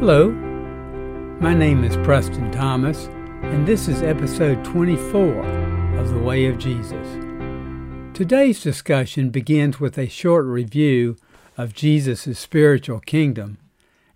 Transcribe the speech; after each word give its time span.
Hello, 0.00 0.30
my 1.40 1.52
name 1.52 1.84
is 1.84 1.94
Preston 1.98 2.50
Thomas, 2.50 3.04
and 3.42 3.66
this 3.68 3.86
is 3.86 4.00
episode 4.00 4.64
24 4.64 5.44
of 5.98 6.08
The 6.08 6.18
Way 6.18 6.46
of 6.46 6.56
Jesus. 6.56 7.06
Today's 8.16 8.62
discussion 8.62 9.28
begins 9.28 9.78
with 9.78 9.98
a 9.98 10.08
short 10.08 10.46
review 10.46 11.16
of 11.58 11.74
Jesus' 11.74 12.38
spiritual 12.38 13.00
kingdom 13.00 13.58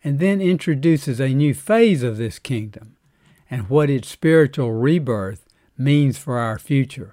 and 0.03 0.21
then 0.21 0.41
introduces 0.41 1.21
a 1.21 1.35
new 1.35 1.53
phase 1.53 2.03
of 2.03 2.17
this 2.17 2.39
kingdom 2.39 2.97
and 3.51 3.69
what 3.69 3.91
its 3.91 4.09
spiritual 4.09 4.73
rebirth 4.73 5.47
means 5.77 6.17
for 6.17 6.39
our 6.39 6.59
future. 6.59 7.13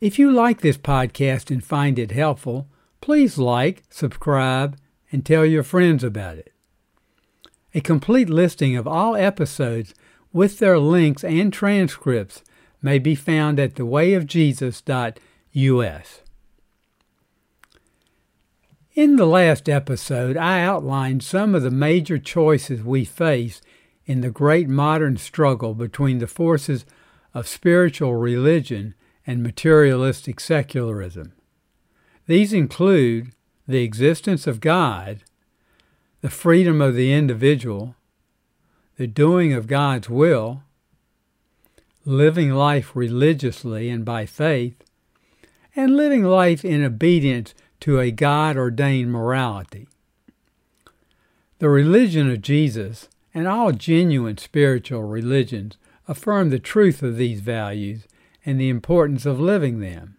If 0.00 0.18
you 0.18 0.32
like 0.32 0.62
this 0.62 0.78
podcast 0.78 1.50
and 1.50 1.62
find 1.62 1.98
it 1.98 2.12
helpful, 2.12 2.68
please 3.02 3.36
like, 3.36 3.82
subscribe, 3.90 4.78
and 5.12 5.26
tell 5.26 5.44
your 5.44 5.62
friends 5.62 6.02
about 6.02 6.38
it. 6.38 6.54
A 7.76 7.80
complete 7.82 8.28
listing 8.30 8.74
of 8.74 8.88
all 8.88 9.14
episodes 9.14 9.92
with 10.32 10.60
their 10.60 10.78
links 10.78 11.22
and 11.22 11.52
transcripts 11.52 12.42
may 12.80 12.98
be 12.98 13.14
found 13.14 13.60
at 13.60 13.74
thewayofjesus.us. 13.74 16.22
In 18.94 19.16
the 19.16 19.26
last 19.26 19.68
episode, 19.68 20.38
I 20.38 20.62
outlined 20.62 21.22
some 21.22 21.54
of 21.54 21.62
the 21.62 21.70
major 21.70 22.16
choices 22.16 22.82
we 22.82 23.04
face 23.04 23.60
in 24.06 24.22
the 24.22 24.30
great 24.30 24.70
modern 24.70 25.18
struggle 25.18 25.74
between 25.74 26.16
the 26.16 26.26
forces 26.26 26.86
of 27.34 27.46
spiritual 27.46 28.14
religion 28.14 28.94
and 29.26 29.42
materialistic 29.42 30.40
secularism. 30.40 31.34
These 32.26 32.54
include 32.54 33.34
the 33.68 33.82
existence 33.82 34.46
of 34.46 34.62
God 34.62 35.20
the 36.26 36.30
freedom 36.30 36.82
of 36.82 36.96
the 36.96 37.12
individual, 37.12 37.94
the 38.96 39.06
doing 39.06 39.52
of 39.52 39.68
God's 39.68 40.10
will, 40.10 40.64
living 42.04 42.50
life 42.50 42.96
religiously 42.96 43.88
and 43.88 44.04
by 44.04 44.26
faith, 44.26 44.82
and 45.76 45.96
living 45.96 46.24
life 46.24 46.64
in 46.64 46.82
obedience 46.82 47.54
to 47.78 48.00
a 48.00 48.10
God 48.10 48.56
ordained 48.56 49.12
morality. 49.12 49.86
The 51.60 51.68
religion 51.68 52.28
of 52.28 52.42
Jesus 52.42 53.08
and 53.32 53.46
all 53.46 53.70
genuine 53.70 54.36
spiritual 54.36 55.04
religions 55.04 55.78
affirm 56.08 56.50
the 56.50 56.58
truth 56.58 57.04
of 57.04 57.18
these 57.18 57.38
values 57.38 58.08
and 58.44 58.60
the 58.60 58.68
importance 58.68 59.26
of 59.26 59.38
living 59.38 59.78
them. 59.78 60.16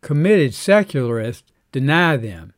Committed 0.00 0.54
secularists 0.54 1.42
deny 1.72 2.16
them 2.16 2.52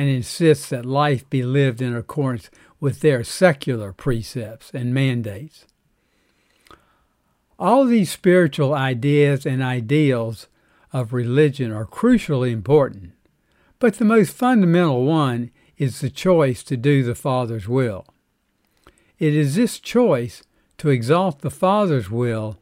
and 0.00 0.08
insists 0.08 0.70
that 0.70 0.86
life 0.86 1.28
be 1.28 1.42
lived 1.42 1.82
in 1.82 1.94
accordance 1.94 2.48
with 2.80 3.00
their 3.00 3.22
secular 3.22 3.92
precepts 3.92 4.70
and 4.72 4.94
mandates. 4.94 5.66
All 7.58 7.84
these 7.84 8.10
spiritual 8.10 8.72
ideas 8.72 9.44
and 9.44 9.62
ideals 9.62 10.46
of 10.90 11.12
religion 11.12 11.70
are 11.70 11.84
crucially 11.84 12.50
important, 12.50 13.12
but 13.78 13.96
the 13.96 14.06
most 14.06 14.32
fundamental 14.32 15.04
one 15.04 15.50
is 15.76 16.00
the 16.00 16.08
choice 16.08 16.62
to 16.62 16.78
do 16.78 17.02
the 17.02 17.14
Father's 17.14 17.68
will. 17.68 18.06
It 19.18 19.34
is 19.34 19.54
this 19.54 19.78
choice 19.78 20.42
to 20.78 20.88
exalt 20.88 21.40
the 21.40 21.50
Father's 21.50 22.10
will 22.10 22.58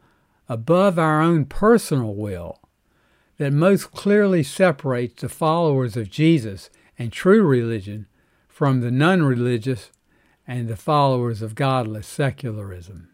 above 0.49 0.99
our 0.99 1.23
own 1.23 1.45
personal 1.45 2.17
will 2.17 2.59
that 3.37 3.53
most 3.53 3.93
clearly 3.93 4.43
separates 4.43 5.23
the 5.23 5.29
followers 5.29 5.97
of 5.97 6.11
Jesus 6.11 6.69
and 6.99 7.13
true 7.13 7.43
religion 7.43 8.07
from 8.49 8.81
the 8.81 8.91
non 8.91 9.23
religious 9.23 9.91
and 10.47 10.69
the 10.69 10.77
followers 10.77 11.43
of 11.43 11.55
godless 11.55 12.07
secularism. 12.07 13.09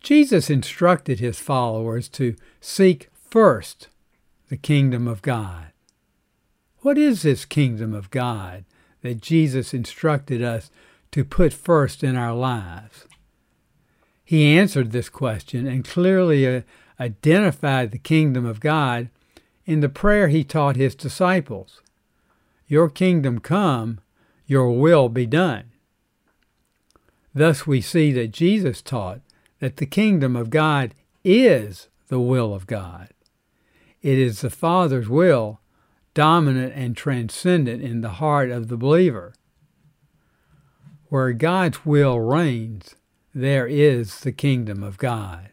Jesus 0.00 0.50
instructed 0.50 1.20
his 1.20 1.38
followers 1.38 2.08
to 2.08 2.36
seek 2.60 3.08
first 3.14 3.88
the 4.48 4.56
kingdom 4.56 5.08
of 5.08 5.22
God. 5.22 5.68
What 6.80 6.98
is 6.98 7.22
this 7.22 7.44
kingdom 7.44 7.94
of 7.94 8.10
God 8.10 8.64
that 9.00 9.22
Jesus 9.22 9.72
instructed 9.72 10.42
us 10.42 10.70
to 11.12 11.24
put 11.24 11.52
first 11.52 12.04
in 12.04 12.16
our 12.16 12.34
lives? 12.34 13.06
He 14.24 14.58
answered 14.58 14.90
this 14.90 15.08
question 15.08 15.66
and 15.66 15.84
clearly 15.84 16.46
uh, 16.46 16.62
identified 16.98 17.90
the 17.90 17.98
kingdom 17.98 18.44
of 18.44 18.60
God 18.60 19.08
in 19.66 19.80
the 19.80 19.88
prayer 19.88 20.28
he 20.28 20.44
taught 20.44 20.76
his 20.76 20.94
disciples 20.94 21.80
Your 22.66 22.88
kingdom 22.88 23.38
come, 23.38 24.00
your 24.46 24.70
will 24.72 25.08
be 25.08 25.26
done. 25.26 25.72
Thus 27.34 27.66
we 27.66 27.80
see 27.80 28.12
that 28.12 28.30
Jesus 28.30 28.80
taught 28.80 29.20
that 29.58 29.78
the 29.78 29.86
kingdom 29.86 30.36
of 30.36 30.50
God 30.50 30.94
is 31.24 31.88
the 32.08 32.20
will 32.20 32.54
of 32.54 32.66
God. 32.66 33.08
It 34.02 34.18
is 34.18 34.42
the 34.42 34.50
Father's 34.50 35.08
will, 35.08 35.60
dominant 36.12 36.74
and 36.76 36.96
transcendent 36.96 37.82
in 37.82 38.02
the 38.02 38.20
heart 38.20 38.50
of 38.50 38.68
the 38.68 38.76
believer. 38.76 39.34
Where 41.08 41.32
God's 41.32 41.84
will 41.84 42.20
reigns, 42.20 42.94
there 43.34 43.66
is 43.66 44.20
the 44.20 44.32
kingdom 44.32 44.82
of 44.82 44.98
God. 44.98 45.50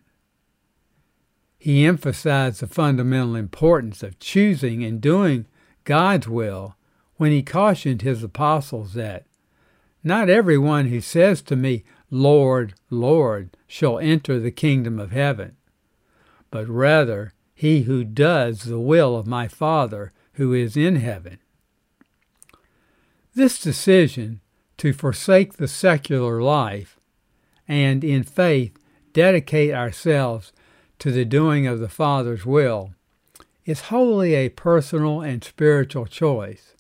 He 1.61 1.85
emphasized 1.85 2.59
the 2.59 2.66
fundamental 2.66 3.35
importance 3.35 4.01
of 4.01 4.17
choosing 4.17 4.83
and 4.83 4.99
doing 4.99 5.45
God's 5.83 6.27
will 6.27 6.75
when 7.17 7.31
he 7.31 7.44
cautioned 7.44 8.01
his 8.01 8.23
apostles 8.23 8.95
that 8.95 9.27
not 10.03 10.27
everyone 10.27 10.88
who 10.88 11.00
says 11.00 11.44
to 11.44 11.55
me, 11.55 11.83
Lord, 12.09 12.73
Lord, 12.89 13.55
shall 13.67 14.00
enter 14.00 14.39
the 14.39 14.50
kingdom 14.50 15.00
of 15.00 15.11
heaven, 15.11 15.55
but 16.50 16.67
rather 16.67 17.31
he 17.53 17.83
who 17.83 18.03
does 18.05 18.63
the 18.63 18.79
will 18.79 19.16
of 19.16 19.27
my 19.27 19.47
Father 19.47 20.13
who 20.33 20.55
is 20.55 20.75
in 20.75 20.95
heaven. 20.95 21.38
This 23.35 23.61
decision 23.61 24.41
to 24.77 24.94
forsake 24.94 25.57
the 25.57 25.67
secular 25.67 26.41
life 26.41 27.00
and 27.67 28.03
in 28.03 28.23
faith 28.23 28.79
dedicate 29.13 29.75
ourselves 29.75 30.51
to 31.01 31.12
the 31.12 31.25
doing 31.25 31.66
of 31.66 31.79
the 31.79 31.89
Father's 31.89 32.45
will 32.45 32.94
is 33.66 33.89
wholly 33.89 34.35
a 34.35 34.50
personal 34.50 35.19
and 35.19 35.44
spiritual 35.44 36.06
choice. 36.06 36.75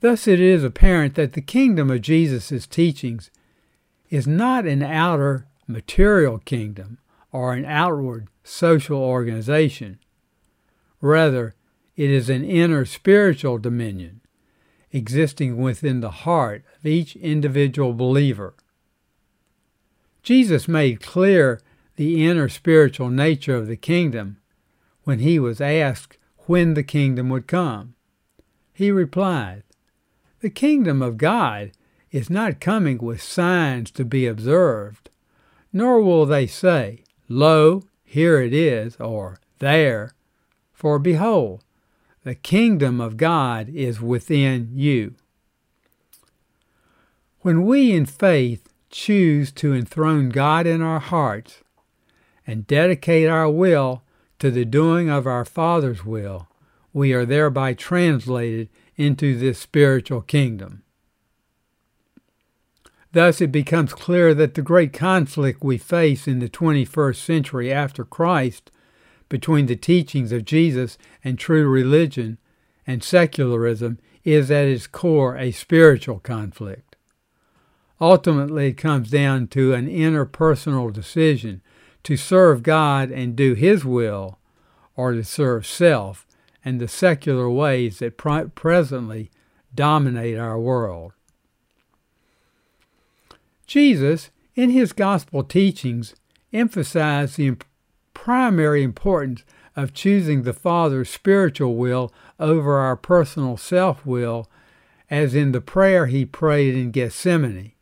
Thus, 0.00 0.26
it 0.26 0.40
is 0.40 0.64
apparent 0.64 1.14
that 1.14 1.34
the 1.34 1.40
kingdom 1.40 1.88
of 1.88 2.00
Jesus' 2.00 2.66
teachings 2.66 3.30
is 4.10 4.26
not 4.26 4.66
an 4.66 4.82
outer 4.82 5.46
material 5.68 6.38
kingdom 6.38 6.98
or 7.30 7.52
an 7.52 7.64
outward 7.64 8.26
social 8.42 8.98
organization. 8.98 10.00
Rather, 11.00 11.54
it 11.94 12.10
is 12.10 12.28
an 12.28 12.42
inner 12.42 12.84
spiritual 12.84 13.58
dominion 13.58 14.20
existing 14.90 15.58
within 15.58 16.00
the 16.00 16.10
heart 16.10 16.64
of 16.76 16.86
each 16.86 17.14
individual 17.14 17.94
believer. 17.94 18.54
Jesus 20.24 20.66
made 20.66 21.00
clear 21.00 21.60
the 21.96 22.24
inner 22.26 22.48
spiritual 22.48 23.10
nature 23.10 23.56
of 23.56 23.66
the 23.66 23.76
kingdom 23.76 24.38
when 25.04 25.18
he 25.18 25.38
was 25.38 25.60
asked 25.60 26.18
when 26.46 26.74
the 26.74 26.82
kingdom 26.82 27.28
would 27.28 27.46
come. 27.46 27.94
He 28.72 28.90
replied, 28.90 29.62
The 30.40 30.50
kingdom 30.50 31.02
of 31.02 31.18
God 31.18 31.72
is 32.10 32.30
not 32.30 32.60
coming 32.60 32.98
with 32.98 33.22
signs 33.22 33.90
to 33.92 34.04
be 34.04 34.26
observed, 34.26 35.10
nor 35.72 36.02
will 36.02 36.26
they 36.26 36.46
say, 36.46 37.04
Lo, 37.28 37.84
here 38.04 38.40
it 38.40 38.52
is, 38.52 38.96
or 38.96 39.38
there, 39.58 40.14
for 40.72 40.98
behold, 40.98 41.64
the 42.24 42.34
kingdom 42.34 43.00
of 43.00 43.16
God 43.16 43.68
is 43.68 44.00
within 44.00 44.70
you. 44.74 45.14
When 47.40 47.64
we 47.64 47.92
in 47.92 48.06
faith 48.06 48.68
choose 48.90 49.50
to 49.52 49.74
enthrone 49.74 50.28
God 50.28 50.66
in 50.66 50.82
our 50.82 51.00
hearts, 51.00 51.61
and 52.46 52.66
dedicate 52.66 53.28
our 53.28 53.50
will 53.50 54.02
to 54.38 54.50
the 54.50 54.64
doing 54.64 55.08
of 55.08 55.26
our 55.26 55.44
Father's 55.44 56.04
will, 56.04 56.48
we 56.92 57.12
are 57.12 57.24
thereby 57.24 57.74
translated 57.74 58.68
into 58.96 59.38
this 59.38 59.58
spiritual 59.58 60.20
kingdom. 60.20 60.82
Thus, 63.12 63.40
it 63.40 63.52
becomes 63.52 63.92
clear 63.92 64.34
that 64.34 64.54
the 64.54 64.62
great 64.62 64.92
conflict 64.92 65.62
we 65.62 65.76
face 65.76 66.26
in 66.26 66.38
the 66.38 66.48
21st 66.48 67.16
century 67.16 67.72
after 67.72 68.04
Christ 68.04 68.70
between 69.28 69.66
the 69.66 69.76
teachings 69.76 70.32
of 70.32 70.44
Jesus 70.44 70.98
and 71.22 71.38
true 71.38 71.68
religion 71.68 72.38
and 72.86 73.02
secularism 73.02 73.98
is 74.24 74.50
at 74.50 74.66
its 74.66 74.86
core 74.86 75.36
a 75.36 75.52
spiritual 75.52 76.20
conflict. 76.20 76.96
Ultimately, 78.00 78.68
it 78.68 78.74
comes 78.74 79.10
down 79.10 79.46
to 79.48 79.74
an 79.74 79.88
interpersonal 79.88 80.92
decision 80.92 81.62
to 82.04 82.16
serve 82.16 82.62
God 82.62 83.10
and 83.10 83.36
do 83.36 83.54
His 83.54 83.84
will, 83.84 84.38
or 84.96 85.12
to 85.12 85.24
serve 85.24 85.66
self 85.66 86.26
and 86.64 86.80
the 86.80 86.88
secular 86.88 87.50
ways 87.50 87.98
that 87.98 88.16
presently 88.16 89.30
dominate 89.74 90.38
our 90.38 90.58
world. 90.58 91.12
Jesus, 93.66 94.30
in 94.54 94.70
his 94.70 94.92
gospel 94.92 95.42
teachings, 95.42 96.14
emphasized 96.52 97.36
the 97.36 97.56
primary 98.12 98.82
importance 98.82 99.44
of 99.74 99.94
choosing 99.94 100.42
the 100.42 100.52
Father's 100.52 101.08
spiritual 101.08 101.76
will 101.76 102.12
over 102.38 102.76
our 102.76 102.96
personal 102.96 103.56
self 103.56 104.04
will, 104.04 104.48
as 105.10 105.34
in 105.34 105.52
the 105.52 105.60
prayer 105.60 106.06
he 106.06 106.24
prayed 106.24 106.74
in 106.74 106.90
Gethsemane 106.90 107.72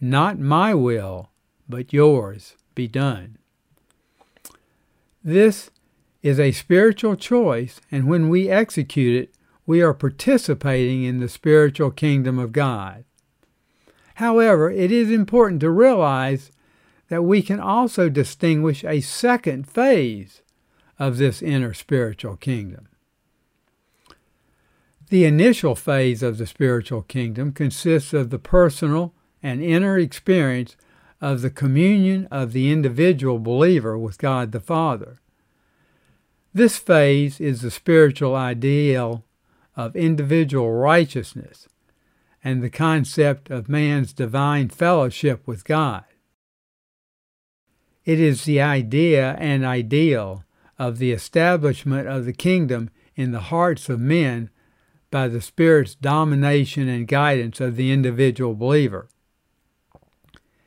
Not 0.00 0.38
my 0.38 0.74
will, 0.74 1.30
but 1.68 1.92
yours 1.92 2.54
be 2.76 2.86
done. 2.86 3.38
This 5.24 5.72
is 6.22 6.38
a 6.38 6.52
spiritual 6.52 7.16
choice, 7.16 7.80
and 7.90 8.06
when 8.06 8.28
we 8.28 8.48
execute 8.48 9.20
it, 9.20 9.34
we 9.66 9.82
are 9.82 9.92
participating 9.92 11.02
in 11.02 11.18
the 11.18 11.28
spiritual 11.28 11.90
kingdom 11.90 12.38
of 12.38 12.52
God. 12.52 13.04
However, 14.14 14.70
it 14.70 14.92
is 14.92 15.10
important 15.10 15.60
to 15.62 15.70
realize 15.70 16.52
that 17.08 17.22
we 17.22 17.42
can 17.42 17.58
also 17.58 18.08
distinguish 18.08 18.84
a 18.84 19.00
second 19.00 19.68
phase 19.68 20.42
of 20.98 21.18
this 21.18 21.42
inner 21.42 21.74
spiritual 21.74 22.36
kingdom. 22.36 22.88
The 25.08 25.24
initial 25.24 25.74
phase 25.74 26.22
of 26.22 26.38
the 26.38 26.46
spiritual 26.46 27.02
kingdom 27.02 27.52
consists 27.52 28.12
of 28.12 28.30
the 28.30 28.38
personal 28.38 29.12
and 29.42 29.62
inner 29.62 29.98
experience 29.98 30.76
of 31.20 31.40
the 31.40 31.50
communion 31.50 32.26
of 32.30 32.52
the 32.52 32.70
individual 32.70 33.38
believer 33.38 33.96
with 33.96 34.18
God 34.18 34.52
the 34.52 34.60
Father. 34.60 35.18
This 36.52 36.78
phase 36.78 37.40
is 37.40 37.62
the 37.62 37.70
spiritual 37.70 38.34
ideal 38.34 39.24
of 39.76 39.94
individual 39.94 40.72
righteousness 40.72 41.68
and 42.42 42.62
the 42.62 42.70
concept 42.70 43.50
of 43.50 43.68
man's 43.68 44.12
divine 44.12 44.68
fellowship 44.68 45.46
with 45.46 45.64
God. 45.64 46.04
It 48.04 48.20
is 48.20 48.44
the 48.44 48.60
idea 48.60 49.36
and 49.38 49.64
ideal 49.64 50.44
of 50.78 50.98
the 50.98 51.12
establishment 51.12 52.06
of 52.06 52.24
the 52.24 52.32
kingdom 52.32 52.90
in 53.16 53.32
the 53.32 53.40
hearts 53.40 53.88
of 53.88 53.98
men 53.98 54.50
by 55.10 55.28
the 55.28 55.40
Spirit's 55.40 55.94
domination 55.94 56.88
and 56.88 57.08
guidance 57.08 57.60
of 57.60 57.76
the 57.76 57.90
individual 57.90 58.54
believer. 58.54 59.08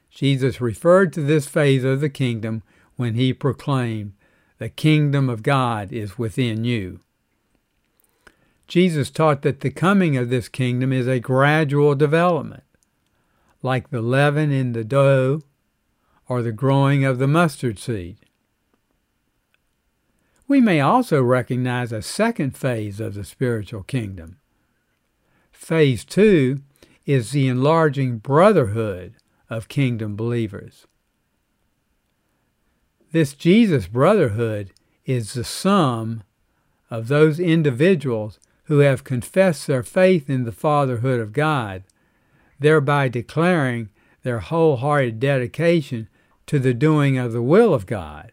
Jesus 0.09 0.59
referred 0.59 1.13
to 1.13 1.21
this 1.21 1.47
phase 1.47 1.83
of 1.83 2.01
the 2.01 2.09
kingdom 2.09 2.63
when 2.95 3.15
he 3.15 3.33
proclaimed, 3.33 4.13
The 4.57 4.69
kingdom 4.69 5.29
of 5.29 5.43
God 5.43 5.91
is 5.91 6.17
within 6.17 6.63
you. 6.63 6.99
Jesus 8.67 9.09
taught 9.09 9.41
that 9.41 9.61
the 9.61 9.71
coming 9.71 10.15
of 10.15 10.29
this 10.29 10.47
kingdom 10.47 10.93
is 10.93 11.07
a 11.07 11.19
gradual 11.19 11.95
development, 11.95 12.63
like 13.63 13.89
the 13.89 14.01
leaven 14.01 14.51
in 14.51 14.73
the 14.73 14.83
dough 14.83 15.41
or 16.27 16.41
the 16.41 16.51
growing 16.51 17.03
of 17.03 17.17
the 17.17 17.27
mustard 17.27 17.79
seed. 17.79 18.17
We 20.47 20.61
may 20.61 20.81
also 20.81 21.21
recognize 21.21 21.91
a 21.91 22.01
second 22.01 22.57
phase 22.57 22.99
of 22.99 23.13
the 23.13 23.23
spiritual 23.23 23.83
kingdom. 23.83 24.37
Phase 25.51 26.05
two 26.05 26.61
is 27.05 27.31
the 27.31 27.47
enlarging 27.47 28.17
brotherhood 28.17 29.15
of 29.49 29.67
kingdom 29.67 30.15
believers. 30.15 30.85
This 33.11 33.33
Jesus 33.33 33.87
brotherhood 33.87 34.71
is 35.05 35.33
the 35.33 35.43
sum 35.43 36.23
of 36.91 37.07
those 37.07 37.39
individuals 37.39 38.39
who 38.65 38.79
have 38.79 39.03
confessed 39.03 39.65
their 39.65 39.81
faith 39.81 40.29
in 40.29 40.43
the 40.43 40.51
fatherhood 40.51 41.19
of 41.19 41.33
God, 41.33 41.83
thereby 42.59 43.07
declaring 43.07 43.89
their 44.21 44.39
wholehearted 44.39 45.19
dedication 45.19 46.07
to 46.45 46.59
the 46.59 46.73
doing 46.73 47.17
of 47.17 47.31
the 47.31 47.41
will 47.41 47.73
of 47.73 47.87
God, 47.87 48.31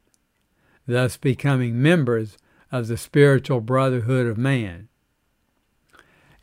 thus 0.86 1.16
becoming 1.16 1.80
members 1.80 2.36
of 2.70 2.88
the 2.88 2.98
spiritual 2.98 3.60
brotherhood 3.60 4.26
of 4.26 4.36
man. 4.36 4.88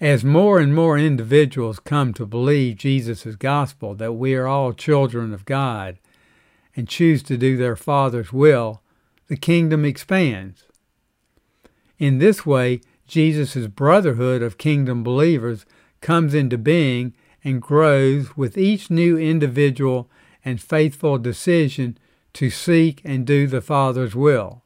As 0.04 0.26
more 0.26 0.60
and 0.60 0.76
more 0.76 0.98
individuals 0.98 1.80
come 1.80 2.14
to 2.16 2.26
believe 2.26 2.76
Jesus' 2.76 3.38
gospel 3.38 3.96
that 3.96 4.12
we 4.12 4.36
are 4.36 4.46
all 4.46 4.74
children 4.74 5.34
of 5.34 5.46
God 5.46 5.98
and 6.76 6.90
choose 6.90 7.24
to 7.24 7.38
do 7.38 7.56
their 7.56 7.78
Father's 7.78 8.34
will, 8.34 8.82
the 9.28 9.38
kingdom 9.38 9.86
expands. 9.86 10.66
In 12.00 12.18
this 12.18 12.46
way, 12.46 12.82
Jesus' 13.08 13.68
brotherhood 13.68 14.42
of 14.42 14.58
kingdom 14.58 15.04
believers 15.04 15.66
comes 16.02 16.34
into 16.34 16.58
being 16.58 17.14
and 17.42 17.62
grows 17.62 18.36
with 18.36 18.58
each 18.58 18.92
new 18.92 19.18
individual 19.18 20.10
and 20.44 20.60
faithful 20.60 21.18
decision 21.18 21.98
to 22.34 22.50
seek 22.50 23.02
and 23.06 23.26
do 23.26 23.48
the 23.48 23.62
Father's 23.62 24.16
will. 24.16 24.64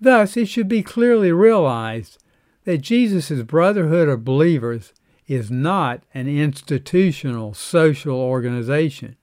Thus, 0.00 0.36
it 0.36 0.46
should 0.46 0.68
be 0.68 0.84
clearly 0.84 1.32
realized 1.32 2.18
that 2.66 2.78
Jesus' 2.78 3.42
brotherhood 3.42 4.08
of 4.08 4.24
believers 4.24 4.92
is 5.28 5.52
not 5.52 6.02
an 6.12 6.26
institutional 6.28 7.54
social 7.54 8.16
organization. 8.16 9.16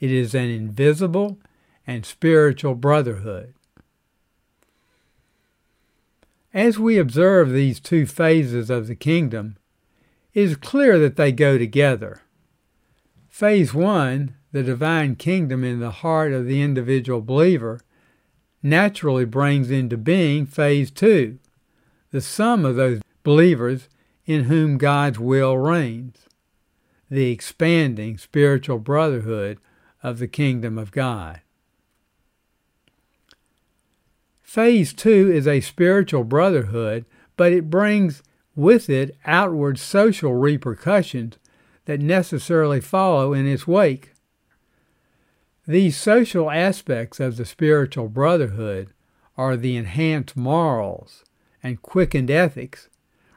It 0.00 0.10
is 0.10 0.34
an 0.34 0.50
invisible 0.50 1.38
and 1.86 2.04
spiritual 2.04 2.74
brotherhood. 2.74 3.54
As 6.52 6.76
we 6.76 6.98
observe 6.98 7.50
these 7.50 7.78
two 7.78 8.04
phases 8.04 8.68
of 8.68 8.88
the 8.88 8.96
kingdom, 8.96 9.56
it 10.34 10.42
is 10.42 10.56
clear 10.56 10.98
that 10.98 11.14
they 11.14 11.30
go 11.30 11.58
together. 11.58 12.22
Phase 13.28 13.72
one, 13.74 14.34
the 14.50 14.64
divine 14.64 15.14
kingdom 15.14 15.62
in 15.62 15.78
the 15.78 15.90
heart 15.92 16.32
of 16.32 16.46
the 16.46 16.60
individual 16.60 17.20
believer, 17.20 17.80
naturally 18.60 19.24
brings 19.24 19.70
into 19.70 19.96
being 19.96 20.46
phase 20.46 20.90
two, 20.90 21.38
the 22.16 22.22
sum 22.22 22.64
of 22.64 22.76
those 22.76 23.02
believers 23.24 23.90
in 24.24 24.44
whom 24.44 24.78
God's 24.78 25.18
will 25.18 25.58
reigns, 25.58 26.16
the 27.10 27.30
expanding 27.30 28.16
spiritual 28.16 28.78
brotherhood 28.78 29.58
of 30.02 30.18
the 30.18 30.26
kingdom 30.26 30.78
of 30.78 30.92
God. 30.92 31.42
Phase 34.40 34.94
two 34.94 35.30
is 35.30 35.46
a 35.46 35.60
spiritual 35.60 36.24
brotherhood, 36.24 37.04
but 37.36 37.52
it 37.52 37.68
brings 37.68 38.22
with 38.54 38.88
it 38.88 39.14
outward 39.26 39.78
social 39.78 40.32
repercussions 40.32 41.36
that 41.84 42.00
necessarily 42.00 42.80
follow 42.80 43.34
in 43.34 43.46
its 43.46 43.66
wake. 43.66 44.14
These 45.68 45.98
social 45.98 46.50
aspects 46.50 47.20
of 47.20 47.36
the 47.36 47.44
spiritual 47.44 48.08
brotherhood 48.08 48.94
are 49.36 49.54
the 49.54 49.76
enhanced 49.76 50.34
morals, 50.34 51.25
and 51.66 51.82
quickened 51.82 52.30
ethics 52.30 52.88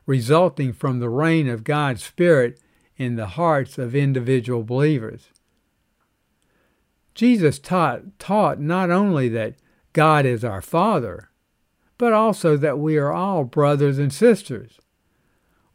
resulting 0.05 0.71
from 0.71 1.00
the 1.00 1.09
reign 1.09 1.48
of 1.48 1.63
God's 1.63 2.03
Spirit 2.03 2.59
in 2.95 3.15
the 3.15 3.25
hearts 3.25 3.79
of 3.79 3.95
individual 3.95 4.63
believers. 4.63 5.29
Jesus 7.15 7.57
taught, 7.57 8.19
taught 8.19 8.59
not 8.59 8.91
only 8.91 9.29
that 9.29 9.55
God 9.93 10.27
is 10.27 10.43
our 10.43 10.62
Father, 10.62 11.31
but 11.98 12.13
also 12.13 12.55
that 12.55 12.77
we 12.77 12.98
are 12.98 13.12
all 13.12 13.45
brothers 13.45 13.98
and 13.98 14.13
sisters. 14.13 14.79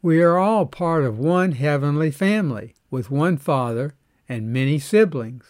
We 0.00 0.22
are 0.22 0.38
all 0.38 0.64
part 0.64 1.02
of 1.02 1.18
one 1.18 1.52
heavenly 1.52 2.12
family 2.12 2.74
with 2.88 3.10
one 3.10 3.36
Father 3.36 3.96
and 4.28 4.52
many 4.52 4.78
siblings. 4.78 5.44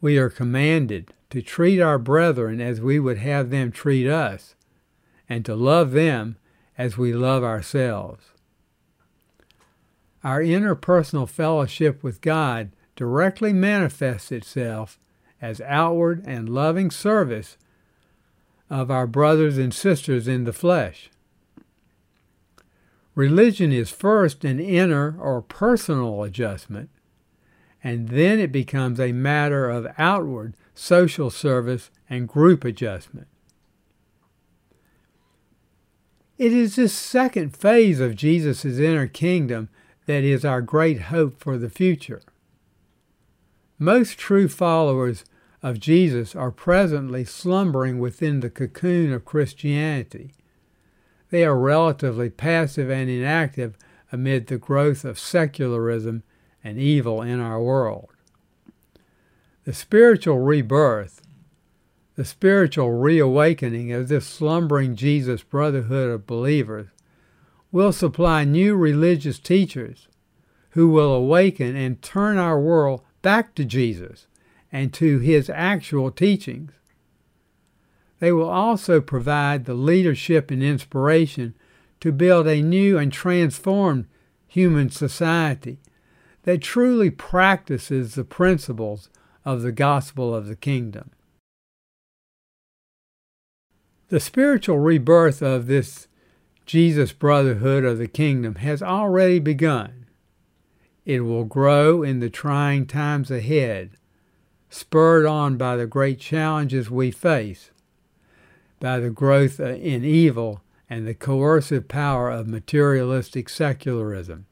We 0.00 0.18
are 0.18 0.28
commanded 0.28 1.14
to 1.30 1.40
treat 1.40 1.80
our 1.80 1.98
brethren 1.98 2.60
as 2.60 2.80
we 2.80 2.98
would 2.98 3.18
have 3.18 3.50
them 3.50 3.70
treat 3.70 4.08
us, 4.08 4.56
and 5.32 5.46
to 5.46 5.54
love 5.54 5.92
them 5.92 6.36
as 6.76 6.98
we 6.98 7.14
love 7.14 7.42
ourselves. 7.42 8.22
Our 10.22 10.42
interpersonal 10.42 11.26
fellowship 11.26 12.02
with 12.02 12.20
God 12.20 12.72
directly 12.96 13.54
manifests 13.54 14.30
itself 14.30 15.00
as 15.40 15.62
outward 15.62 16.22
and 16.26 16.50
loving 16.50 16.90
service 16.90 17.56
of 18.68 18.90
our 18.90 19.06
brothers 19.06 19.56
and 19.56 19.72
sisters 19.72 20.28
in 20.28 20.44
the 20.44 20.52
flesh. 20.52 21.08
Religion 23.14 23.72
is 23.72 23.88
first 23.88 24.44
an 24.44 24.60
inner 24.60 25.16
or 25.18 25.40
personal 25.40 26.24
adjustment, 26.24 26.90
and 27.82 28.10
then 28.10 28.38
it 28.38 28.52
becomes 28.52 29.00
a 29.00 29.12
matter 29.12 29.70
of 29.70 29.94
outward 29.96 30.54
social 30.74 31.30
service 31.30 31.90
and 32.10 32.28
group 32.28 32.66
adjustment. 32.66 33.28
It 36.42 36.52
is 36.52 36.74
this 36.74 36.92
second 36.92 37.56
phase 37.56 38.00
of 38.00 38.16
Jesus' 38.16 38.64
inner 38.64 39.06
kingdom 39.06 39.68
that 40.06 40.24
is 40.24 40.44
our 40.44 40.60
great 40.60 41.02
hope 41.02 41.38
for 41.38 41.56
the 41.56 41.70
future. 41.70 42.20
Most 43.78 44.18
true 44.18 44.48
followers 44.48 45.24
of 45.62 45.78
Jesus 45.78 46.34
are 46.34 46.50
presently 46.50 47.24
slumbering 47.24 48.00
within 48.00 48.40
the 48.40 48.50
cocoon 48.50 49.12
of 49.12 49.24
Christianity. 49.24 50.34
they 51.30 51.44
are 51.44 51.56
relatively 51.56 52.28
passive 52.28 52.90
and 52.90 53.08
inactive 53.08 53.78
amid 54.10 54.48
the 54.48 54.58
growth 54.58 55.04
of 55.04 55.20
secularism 55.20 56.24
and 56.64 56.76
evil 56.76 57.22
in 57.22 57.38
our 57.38 57.62
world. 57.62 58.08
The 59.62 59.72
spiritual 59.72 60.40
rebirth, 60.40 61.22
the 62.22 62.28
spiritual 62.28 62.92
reawakening 62.92 63.90
of 63.90 64.06
this 64.06 64.24
slumbering 64.24 64.94
Jesus 64.94 65.42
brotherhood 65.42 66.08
of 66.08 66.24
believers 66.24 66.86
will 67.72 67.92
supply 67.92 68.44
new 68.44 68.76
religious 68.76 69.40
teachers 69.40 70.06
who 70.70 70.88
will 70.88 71.12
awaken 71.12 71.74
and 71.74 72.00
turn 72.00 72.38
our 72.38 72.60
world 72.60 73.02
back 73.22 73.56
to 73.56 73.64
Jesus 73.64 74.28
and 74.70 74.94
to 74.94 75.18
his 75.18 75.50
actual 75.50 76.12
teachings. 76.12 76.70
They 78.20 78.30
will 78.30 78.48
also 78.48 79.00
provide 79.00 79.64
the 79.64 79.74
leadership 79.74 80.52
and 80.52 80.62
inspiration 80.62 81.56
to 81.98 82.12
build 82.12 82.46
a 82.46 82.62
new 82.62 82.98
and 82.98 83.12
transformed 83.12 84.06
human 84.46 84.90
society 84.90 85.80
that 86.44 86.62
truly 86.62 87.10
practices 87.10 88.14
the 88.14 88.22
principles 88.22 89.08
of 89.44 89.62
the 89.62 89.72
gospel 89.72 90.32
of 90.32 90.46
the 90.46 90.54
kingdom. 90.54 91.10
The 94.12 94.20
spiritual 94.20 94.78
rebirth 94.78 95.40
of 95.40 95.68
this 95.68 96.06
Jesus 96.66 97.12
brotherhood 97.12 97.82
of 97.82 97.96
the 97.96 98.06
kingdom 98.06 98.56
has 98.56 98.82
already 98.82 99.38
begun. 99.38 100.04
It 101.06 101.20
will 101.20 101.46
grow 101.46 102.02
in 102.02 102.20
the 102.20 102.28
trying 102.28 102.84
times 102.84 103.30
ahead, 103.30 103.92
spurred 104.68 105.24
on 105.24 105.56
by 105.56 105.76
the 105.76 105.86
great 105.86 106.20
challenges 106.20 106.90
we 106.90 107.10
face 107.10 107.70
by 108.80 109.00
the 109.00 109.08
growth 109.08 109.58
in 109.58 110.04
evil 110.04 110.60
and 110.90 111.08
the 111.08 111.14
coercive 111.14 111.88
power 111.88 112.30
of 112.30 112.46
materialistic 112.46 113.48
secularism. 113.48 114.44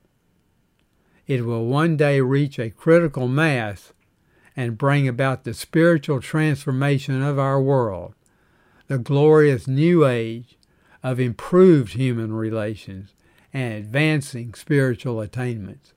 It 1.26 1.45
will 1.45 1.67
one 1.67 1.99
day 1.99 2.23
reach 2.23 2.59
a 2.59 2.71
critical 2.71 3.29
mass 3.29 3.93
and 4.57 4.79
bring 4.79 5.07
about 5.07 5.45
the 5.45 5.52
spiritual 5.52 6.23
transformation 6.23 7.23
of 7.23 7.38
our 7.38 7.61
world, 7.61 8.14
the 8.90 8.99
glorious 8.99 9.68
new 9.68 10.04
age 10.04 10.59
of 11.00 11.20
improved 11.20 11.92
human 11.92 12.32
relations 12.32 13.14
and 13.52 13.73
advancing 13.73 14.52
spiritual 14.52 15.20
attainments. 15.20 15.92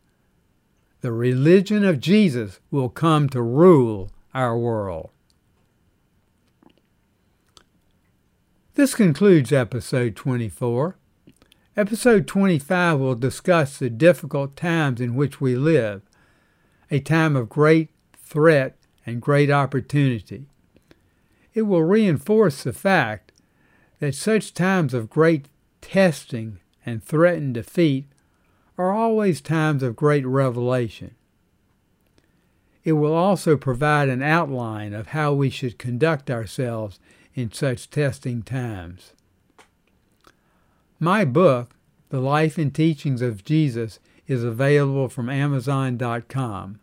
The 1.01 1.11
religion 1.11 1.83
of 1.83 1.99
Jesus 1.99 2.59
will 2.69 2.89
come 2.89 3.29
to 3.29 3.41
rule 3.41 4.11
our 4.31 4.55
world. 4.55 5.09
This 8.75 8.93
concludes 8.93 9.51
episode 9.51 10.15
24. 10.15 10.95
Episode 11.75 12.27
25 12.27 12.99
will 12.99 13.15
discuss 13.15 13.79
the 13.79 13.89
difficult 13.89 14.55
times 14.55 15.01
in 15.01 15.15
which 15.15 15.41
we 15.41 15.55
live, 15.55 16.03
a 16.91 16.99
time 16.99 17.35
of 17.35 17.49
great 17.49 17.89
threat 18.15 18.77
and 19.03 19.19
great 19.19 19.49
opportunity. 19.49 20.45
It 21.53 21.63
will 21.63 21.83
reinforce 21.83 22.63
the 22.63 22.73
fact 22.73 23.31
that 23.99 24.15
such 24.15 24.53
times 24.53 24.93
of 24.93 25.09
great 25.09 25.47
testing 25.81 26.59
and 26.85 27.03
threatened 27.03 27.53
defeat 27.53 28.07
are 28.77 28.91
always 28.91 29.39
times 29.41 29.83
of 29.83 29.95
great 29.95 30.25
revelation. 30.25 31.15
It 32.83 32.93
will 32.93 33.13
also 33.13 33.55
provide 33.55 34.09
an 34.09 34.21
outline 34.21 34.93
of 34.93 35.07
how 35.07 35.33
we 35.33 35.49
should 35.49 35.77
conduct 35.77 36.29
ourselves 36.29 36.99
in 37.33 37.51
such 37.51 37.89
testing 37.89 38.43
times. 38.43 39.13
My 40.99 41.23
book, 41.23 41.75
The 42.09 42.19
Life 42.19 42.57
and 42.57 42.73
Teachings 42.73 43.21
of 43.21 43.43
Jesus, 43.43 43.99
is 44.27 44.43
available 44.43 45.07
from 45.09 45.29
Amazon.com. 45.29 46.79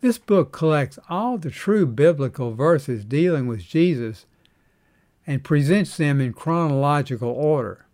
This 0.00 0.18
book 0.18 0.52
collects 0.52 0.98
all 1.08 1.38
the 1.38 1.50
true 1.50 1.86
biblical 1.86 2.54
verses 2.54 3.04
dealing 3.04 3.46
with 3.46 3.62
Jesus 3.62 4.26
and 5.26 5.44
presents 5.44 5.96
them 5.96 6.20
in 6.20 6.32
chronological 6.32 7.30
order. 7.30 7.86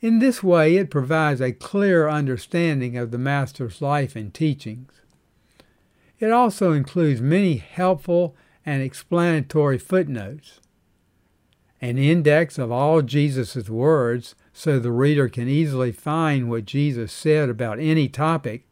In 0.00 0.20
this 0.20 0.42
way, 0.42 0.76
it 0.76 0.90
provides 0.90 1.40
a 1.40 1.52
clear 1.52 2.08
understanding 2.08 2.96
of 2.96 3.10
the 3.10 3.18
Master's 3.18 3.82
life 3.82 4.14
and 4.14 4.32
teachings. 4.32 4.92
It 6.18 6.30
also 6.30 6.72
includes 6.72 7.20
many 7.20 7.56
helpful 7.56 8.36
and 8.64 8.82
explanatory 8.82 9.78
footnotes, 9.78 10.60
an 11.80 11.98
index 11.98 12.56
of 12.58 12.70
all 12.70 13.02
Jesus' 13.02 13.68
words 13.68 14.34
so 14.52 14.78
the 14.78 14.92
reader 14.92 15.28
can 15.28 15.48
easily 15.48 15.92
find 15.92 16.48
what 16.48 16.64
Jesus 16.64 17.12
said 17.12 17.48
about 17.48 17.78
any 17.78 18.08
topic, 18.08 18.65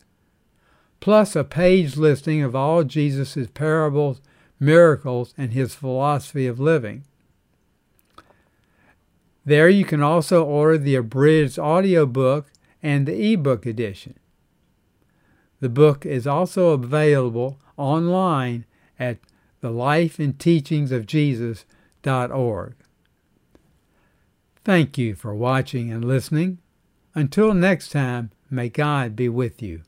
plus 1.05 1.37
a 1.37 1.45
page 1.45 1.99
listing 1.99 2.41
of 2.41 2.57
all 2.57 2.83
Jesus' 2.83 3.47
parables, 3.53 4.23
miracles, 4.59 5.35
and 5.37 5.53
his 5.53 5.75
philosophy 5.75 6.47
of 6.47 6.59
living. 6.59 7.05
There 9.45 9.69
you 9.69 9.85
can 9.85 10.03
also 10.03 10.43
order 10.43 10.79
the 10.79 10.95
abridged 10.95 11.59
audiobook 11.59 12.51
and 12.83 13.07
the 13.07 13.35
ebook 13.35 13.67
edition. 13.67 14.15
The 15.61 15.69
book 15.69 16.07
is 16.07 16.27
also 16.27 16.71
available 16.71 17.59
online 17.77 18.65
at 18.99 19.19
the 19.61 19.71
life 19.71 20.19
and 20.19 20.39
teachings 20.39 20.91
of 20.91 21.05
Jesus.org. 21.05 22.77
Thank 24.65 24.97
you 24.97 25.15
for 25.15 25.35
watching 25.35 25.93
and 25.93 26.03
listening. 26.03 26.61
Until 27.15 27.53
next 27.53 27.91
time, 27.91 28.31
may 28.49 28.71
God 28.71 29.15
be 29.15 29.29
with 29.29 29.61
you. 29.61 29.83